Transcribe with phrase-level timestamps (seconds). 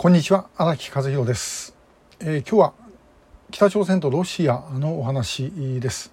[0.00, 1.74] こんにちは荒木和弘です、
[2.20, 2.72] えー、今日は
[3.50, 6.12] 北朝鮮とロシアのお話です、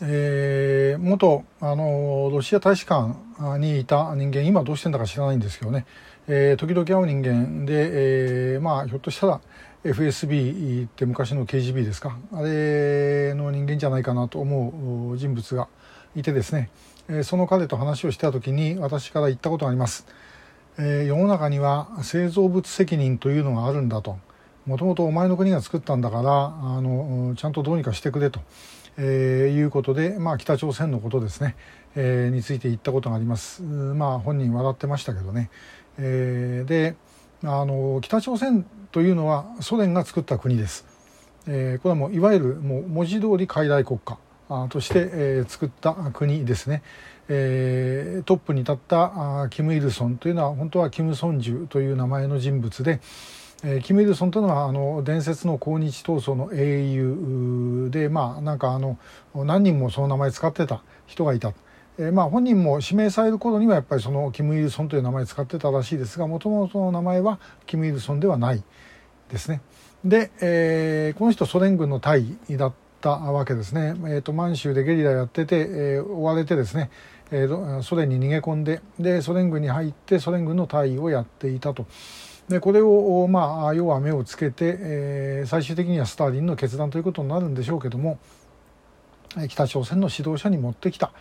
[0.00, 3.14] えー、元あのロシア大使館
[3.58, 5.84] にいた人間今どうしてんだか知らないんですけどね、
[6.26, 9.40] えー、時々会う人間で、えー、まあひょっとしたら
[9.84, 12.16] FSB って昔の KGB ですか。
[12.32, 15.68] あれの人間じゃないかなと思う人物が
[16.16, 16.70] いてですね、
[17.24, 20.06] その彼と話をした時に私から言ったことがあります。
[20.78, 24.18] え世の中には製造物責任というのがあるんだと。
[24.66, 28.40] もともとお前の国が作ったんだからあのちゃんとどうにかしてくれと、
[28.96, 31.56] えー、いうことで、まあ、北朝鮮のことですね、
[31.96, 33.62] えー、について言ったことがあります。
[33.62, 35.50] まあ本人笑ってましたけどね。
[35.98, 36.94] えー、で
[37.44, 40.86] あの北朝鮮というのはソ連が作った国です。
[41.48, 44.16] えー、これはもういわゆるもう文字通り傀儡国家
[44.68, 46.82] として、え、作った国ですね。
[47.28, 53.00] え、トップに立ったキム・イルソンというのは本当はキム・ソンジュという名前の人物で、
[53.64, 58.98] え、キム・イルソンというのはあの伝説の抗日闘争の英雄でまあなんかあの
[59.34, 61.52] 何人もその名前使ってた人がいた。
[61.98, 68.64] え、まあ本人も指名される頃にはやっぱりそのキム・イルソンという名前使ってたらしいですがもともとの名前はキム・イルソンではない
[69.30, 69.60] ですね。
[70.04, 72.72] で、えー、この人ソ連軍の大尉だっ
[73.02, 73.94] たわけですね。
[74.06, 76.90] えーと、満州でゲリラやってて、えー、追われてですね、
[77.30, 81.86] えー、ソ連に逃げ込んででソ連軍に入ってソ連軍の大尉をやっていたと。
[82.48, 88.18] でこれを、まあ、要は目をつけて、えー、最終的にはスターリンの決断ということになるんでしょうけども
[89.48, 91.12] 北朝鮮の指導者に持ってきた。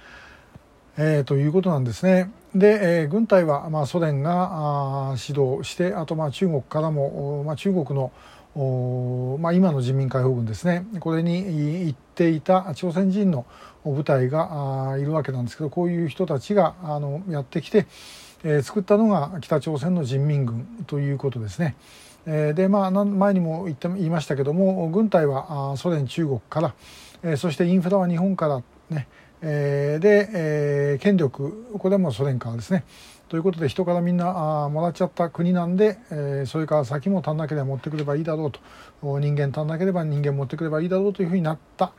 [0.97, 2.31] えー、ということなんですね。
[2.53, 8.11] で、えー、軍隊は、まあ、ソ連があ指導してあと、まあ、中国からも、まあ、中国の、
[8.53, 13.45] まあ、今の人民解放軍ですねこれに行っていた朝鮮人の
[13.85, 17.87] 部隊があいるわけなんですけどこういう人たちがあのやってきて、
[18.43, 21.75] えー、作ったのが北朝鮮の人民軍ということですね。
[22.27, 26.75] えー、でまあ前にも言って言いましたけども軍隊はソ連中国から、
[27.23, 29.07] えー、そしてインフラは日本からね
[29.41, 32.83] えー、で、えー、権力これもソ連からですね
[33.27, 38.59] ということで人からみんなあもらっちゃった国なんで、えー、それから先も足んなければ持ってくればいいだろうと
[39.19, 41.93] 人間足んなければ人間持ってくればいいだろうというふうになった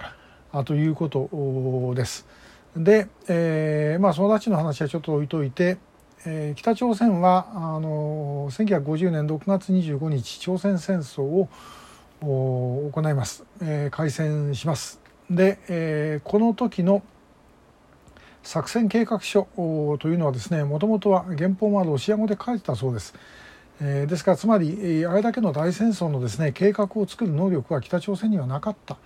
[0.52, 2.26] あということです。
[2.76, 5.78] で、えー、まあそのたちの話はちょっと置いといて、
[6.26, 11.48] えー、北朝鮮はあの1950年6月25日朝鮮戦争を
[12.20, 15.00] 行います、えー、開戦します。
[15.30, 17.02] で、えー、この時の
[18.42, 19.48] 作戦計画書
[20.00, 23.14] というのはですねもともとは原本はロシア語で書いてたそうです。
[23.80, 28.96] ですからつまりあれだけの大戦争のですね計画を作る能力は北朝鮮にはなかった、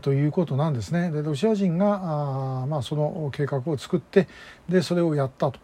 [0.00, 1.10] ということなんですね。
[1.10, 4.28] でロシア人があ、まあ、その計画を作って
[4.68, 5.60] でそれをやったと。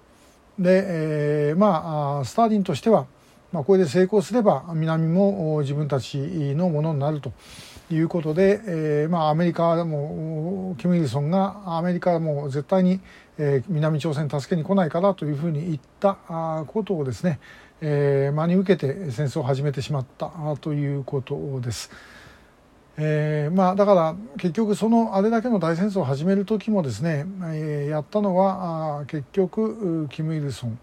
[0.58, 3.06] で、えー、まあスターリンとしては、
[3.50, 7.32] まあ、これで成功すれば南も自分たちのものになると。
[7.94, 13.00] いうことで、えーまあ、アメリカもキム・イルソンがアメリカも絶対に、
[13.38, 16.16] えー、南朝鮮助けに来ないからというふうに言った
[16.66, 17.40] ことをですね、
[17.80, 20.30] えー、真に受けて戦争を始めてしまった
[20.60, 21.90] ということです。
[23.02, 27.24] えーまあ、だから結局そのあれだけの大戦争を始める時もですね、
[27.54, 30.78] えー、やったのは結局キム・イルソン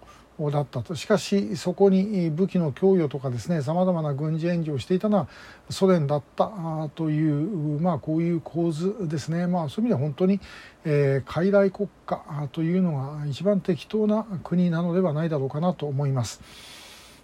[0.51, 5.27] だったとしかしそこに武器の供与とかですねさまざまな軍事援助をしていたのは
[5.69, 6.51] ソ連だった
[6.93, 10.39] という、まあ、こういう構図ですね、まあ、そういう意味では本当に、
[10.85, 16.41] えー、傀儡国家というのが一番適当な国なのではないだろうかなと思います。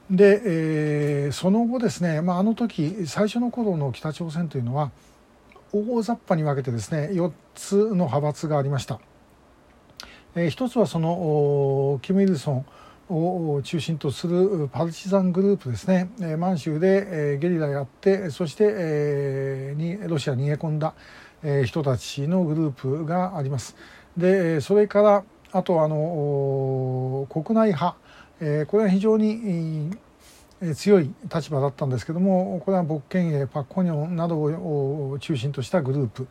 [0.10, 4.92] で、えー、その後ですね、まあ、あの時最初の頃の北朝鮮というのは
[5.72, 9.00] 大雑把に分けてですね4つの派閥がありました。
[10.36, 12.66] えー、一つはそのキム・イルソン
[13.10, 16.10] を中心とするパルチザングループですね。
[16.38, 20.94] 満州でゲリラやってそしてにロシアに逃げ込んだ
[21.66, 23.76] 人たちのグループがあります。
[24.18, 27.98] でそれからあとあの国内派。
[28.68, 29.92] これは非常に
[30.76, 36.28] 強い立場だったんですけどもこれは勃建営パッコニョンなどを中心としたグループ。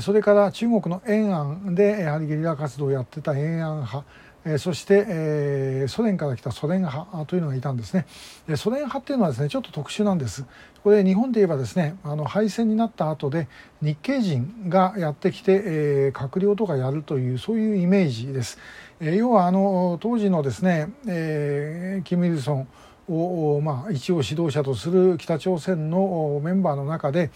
[0.00, 4.04] それから中国の延安でやはりゲリラ活動をやってた延安派。
[4.44, 8.06] えそして、えソ連から来たソ連派というのがいたんですね。
[8.48, 10.44] でソ連派っていうのはですねちょっと特殊なんです。
[10.82, 13.46] これ日本で言えばですねあの敗戦になった後で
[13.80, 18.58] 日系人がやってきて、え閣僚とかやるというそういうイメージです。
[19.00, 22.68] え要はあの当時のですね、えー、キム・イルソン
[23.08, 27.30] を、まあ、一応指導者とする北朝鮮のメンバーの中で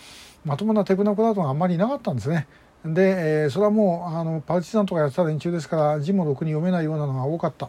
[0.45, 2.47] まともなテクノクラウドがあんまりいなかったんですね。
[2.87, 7.69] で、えー、それはもうあのパルチザンとかやってた連中ですから字もろくに読めないようなのが多かった。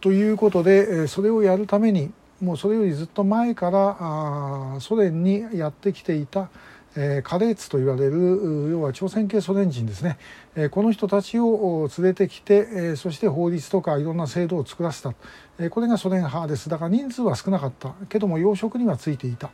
[0.00, 6.50] ということで、えー、それをやるために、もうそれよりずっと前からあソ連にやってきていた
[6.98, 10.18] えー、カレーツと言われる要は朝鮮系ソ連人ですね、
[10.54, 15.12] えー、この人たちを連れてきて、えー、そして法律とかいろんな制度を作らせた、
[15.58, 16.70] えー、これがソ連派です。
[16.70, 17.92] だから人数は少なかった。
[18.08, 19.50] けども養殖にはついていた。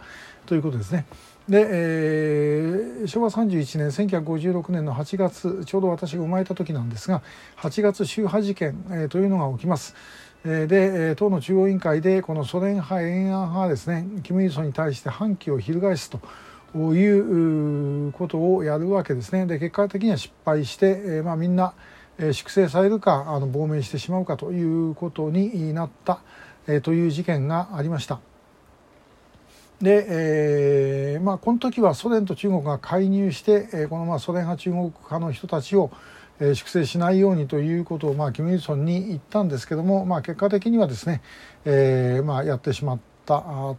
[0.46, 1.04] ということですね。
[1.48, 7.22] で、えー、昭和31年1956年の8月ちょうど私が生まれた時なんですが
[7.58, 9.94] 8月秋波事件、えー、というのが起きます。
[10.44, 16.20] で党の中央委員会でこのソ連派延安派ですねキム・イルソンに対して反旗を翻すと。
[16.74, 19.44] いうことをやるわけですね。
[19.44, 21.74] で結果的には失敗して、まあ、みんな、
[22.32, 26.20] 粛清されるかあの亡命してしまうかということになった、
[26.82, 28.20] という事件がありました。
[29.82, 35.90] で、えーまあ、この時はソ連と中国が介入して、えー、このまあソ連派中国派の人たちを、
[36.38, 41.20] えー、粛清しないようにということを、まあ、キム・イルソンに言ったんですけども、まあ、結果的にはですね、
[41.64, 43.02] えーまあ、やってしまった。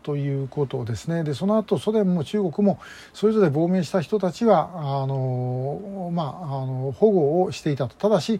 [0.03, 2.79] ということですねでその後ソ連も中国も
[3.13, 8.39] それぞれ亡命した人たちはあの、まあ、あの保護をしていたとただし、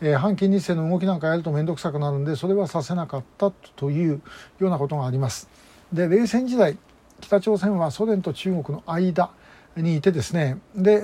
[0.00, 4.22] えー、反金日成の動きなんかやると面倒くさくなるんでそれはさせなかったという
[4.60, 5.48] ようなことがあります。
[5.92, 6.78] で冷戦時代
[7.24, 9.30] 北朝鮮はソ連と中国の間
[9.76, 10.96] にいてですねで、え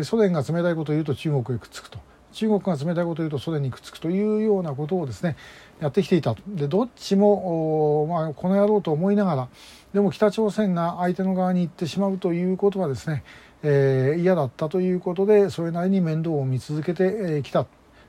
[0.00, 1.98] ー、ソ連が冷たいことを言うと中国へくっつくと。
[2.32, 5.36] 中国が冷たいことを言うとソ連にくっつくというようなことをですね
[5.80, 9.48] やってきていたでどっちも、まあ、この野郎と思いながら
[9.92, 13.22] でも北朝鮮が相手の側に行ってしまうということはですね、
[13.62, 17.66] えー、嫌だったということでそれなりに面倒を見続けてきた、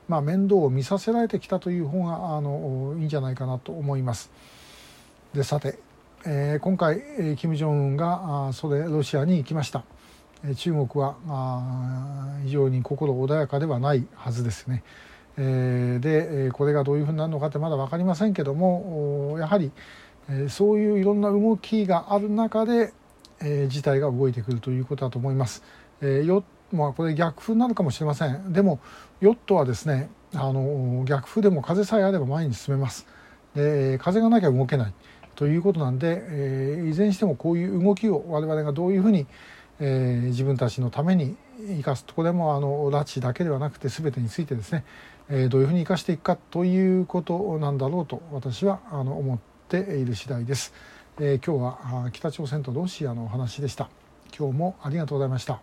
[0.08, 4.32] まあ、面倒を見させられてきたという方があのいいんじゃないかなと思います。
[5.32, 5.78] でさて、
[6.28, 9.84] えー、今回金正恩がそれロシアに行きました。
[10.56, 11.14] 中国は
[12.44, 14.82] 非常に心穏やかではないはずですね。
[15.38, 19.70] えでこれがどういうふうになるのかってまだ分かりませんけどもやはり
[20.48, 22.92] そういういろんな動きがある中で
[23.40, 25.62] え事態が動いてくるということだと思います。
[26.02, 26.42] えよ
[26.72, 28.80] まあ、これ逆風になるかもしれませんでも
[29.20, 33.06] ヨットはですねあの逆風でも風さえあれば前に進めます
[33.54, 34.92] で風がなきゃ動けない
[35.36, 39.26] ということなんで、えー、いずれにしてもこういう動きを我々がどういうふうに、
[39.78, 44.84] えー、自分たちのために生かすとこでもあの拉致だけではなくて全てについてですね、
[45.28, 49.38] えー、どういうふうに生かしていくかということなんだろうと私はあの思っ
[49.68, 50.72] ている次第です。
[51.18, 53.88] えー、今日は北朝鮮とロシアのお話でした。
[54.36, 55.54] 今日もありがとうございました。